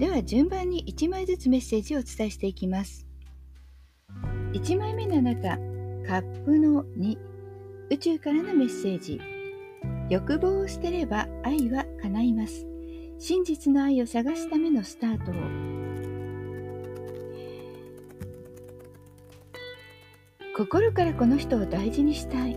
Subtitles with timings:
[0.00, 3.06] では順番に1枚ずつメッセージをお伝えしていきます。
[4.54, 5.58] 1枚目のあなた、
[6.08, 7.18] カップの2、
[7.90, 9.20] 宇宙からのメッセージ。
[10.08, 12.66] 欲望を捨てれば愛は叶います。
[13.18, 15.34] 真実の愛を探すためのスタートを。
[20.56, 22.56] 心からこの人を大事にしたい。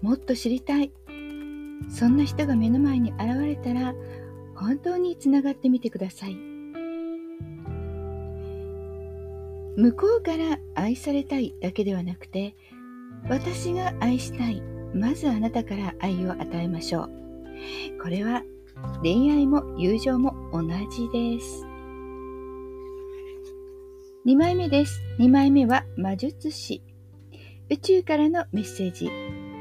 [0.00, 0.90] もっと知りたい。
[1.90, 3.94] そんな人が目の前に現れたら
[4.62, 6.36] 本当につながってみてください。
[9.76, 12.54] 向こうから愛されたいだけではなくて
[13.30, 14.60] 私が愛したい
[14.94, 17.10] まずあなたから愛を与えましょう。
[18.02, 18.42] これは
[19.02, 21.64] 恋愛も友情も同じです。
[24.26, 25.00] 2枚目です。
[25.18, 26.82] 2枚目は魔術師。
[27.70, 29.10] 宇宙からのメッセージ。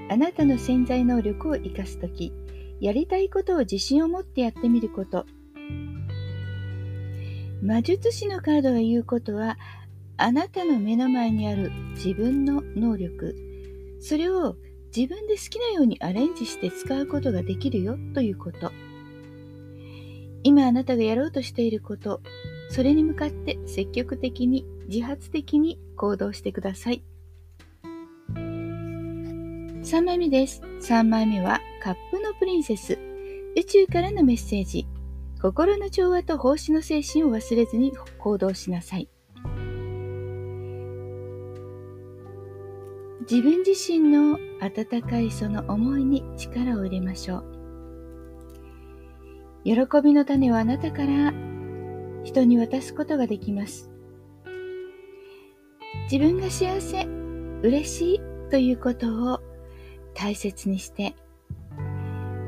[0.09, 2.33] あなたの潜在能力を生かすとき
[2.81, 5.27] やりたいことを自信を持ってやってみること。
[7.61, 9.59] 魔術師のカードが言うことは、
[10.17, 13.35] あなたの目の前にある自分の能力、
[13.99, 14.55] それを
[14.95, 18.71] 自分で好きなようにアレンジして使うことができるよということ。
[20.41, 22.21] 今あなたがやろうとしていること、
[22.69, 27.03] それに向かって積極的に自発的に行動してください。
[28.33, 30.63] 3枚目です。
[30.81, 32.99] 3枚目はカップのプリンセス。
[33.57, 34.85] 宇宙からのメッセージ。
[35.41, 39.09] 心の調和と奉仕の精神を忘れずに行動しなさい。
[43.21, 47.45] 自分自身の温かいその思いに力を入れましょう。
[49.63, 49.73] 喜
[50.03, 51.33] びの種をあなたから
[52.23, 53.89] 人に渡すことができます。
[56.11, 57.05] 自分が幸せ、
[57.63, 59.39] 嬉しいということを
[60.13, 61.15] 大切にして、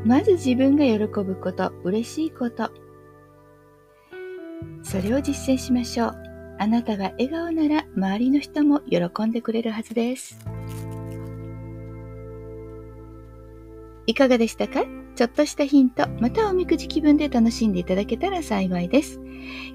[0.05, 2.71] まず自分が喜ぶこと、嬉しいこと、
[4.83, 6.15] それを実践しましょう。
[6.59, 10.37] あなたが笑顔なら周りの人も喜んでくれるはずです。
[14.05, 14.83] いかがでしたか？
[15.15, 19.21] ちょっとしたヒント、またおみくじ気分で楽しんでいただけたら幸いです。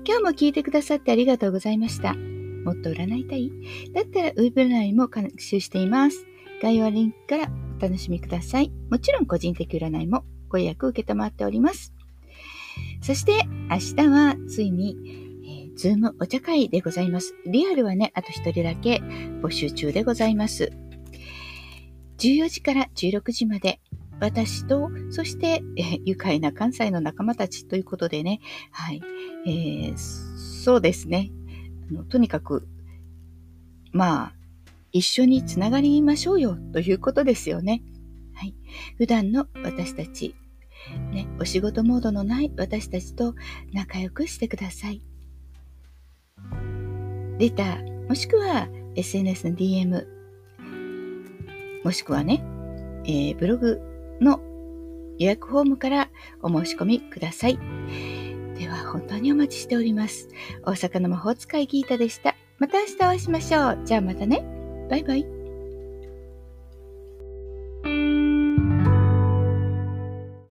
[0.07, 2.15] 今日も聞いてくださってありがとうございました。
[2.65, 3.51] もっと占いたい？
[3.93, 6.27] だったらウェブ占いも監修しています。
[6.61, 8.73] 概要リンクからお楽しみください。
[8.91, 11.95] もちろん個人的占いもご予約受けたまっております。
[13.01, 14.97] そして明日はついに、
[15.45, 17.35] えー、ズームお茶会でございます。
[17.47, 18.97] リアルはね、あと一人だけ
[19.43, 20.73] 募集中でございます。
[22.19, 23.81] 14時から16時まで
[24.21, 28.41] 私と、そして、えー、愉快な関西の仲間たちということでね、
[28.73, 29.01] はい、
[29.47, 31.31] えー、そうですね。
[32.09, 32.67] とにかく、
[33.93, 34.38] まあ、
[34.99, 37.83] 一緒につながりましょうよということですよね。
[38.35, 38.55] はい。
[38.97, 40.35] 普段の私たち、
[41.13, 43.35] ね、お仕事モードのない私たちと
[43.73, 45.03] 仲良くしてください。
[47.39, 50.07] レター、もしくは SNS の DM、
[51.85, 52.43] もしくはね、
[53.05, 53.81] えー、ブログ
[54.21, 54.41] の
[55.19, 56.11] 予約フォームから
[56.43, 57.59] お申し込みください。
[58.59, 60.29] では本当にお待ちしております。
[60.65, 62.35] 大阪の魔法使いギータでした。
[62.59, 63.79] また明日お会いしましょう。
[63.85, 64.58] じゃあまたね。
[64.89, 65.38] バイバイ。